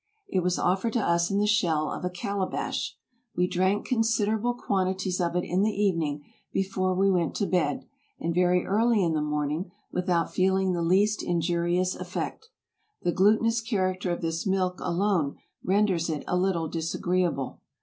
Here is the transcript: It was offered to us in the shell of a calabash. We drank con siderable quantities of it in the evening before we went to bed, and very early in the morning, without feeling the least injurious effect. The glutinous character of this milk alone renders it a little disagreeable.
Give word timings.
It 0.27 0.39
was 0.41 0.57
offered 0.57 0.93
to 0.93 0.99
us 0.99 1.29
in 1.29 1.37
the 1.37 1.45
shell 1.45 1.91
of 1.91 2.03
a 2.03 2.09
calabash. 2.09 2.97
We 3.35 3.45
drank 3.45 3.87
con 3.87 4.01
siderable 4.01 4.57
quantities 4.57 5.21
of 5.21 5.35
it 5.35 5.43
in 5.43 5.61
the 5.61 5.69
evening 5.79 6.23
before 6.51 6.95
we 6.95 7.11
went 7.11 7.35
to 7.35 7.45
bed, 7.45 7.85
and 8.19 8.33
very 8.33 8.65
early 8.65 9.03
in 9.03 9.13
the 9.13 9.21
morning, 9.21 9.69
without 9.91 10.33
feeling 10.33 10.73
the 10.73 10.81
least 10.81 11.21
injurious 11.21 11.93
effect. 11.93 12.49
The 13.03 13.11
glutinous 13.11 13.61
character 13.61 14.11
of 14.11 14.21
this 14.23 14.47
milk 14.47 14.79
alone 14.79 15.35
renders 15.63 16.09
it 16.09 16.23
a 16.27 16.35
little 16.35 16.67
disagreeable. 16.67 17.59